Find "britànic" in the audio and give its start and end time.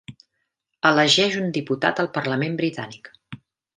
2.63-3.13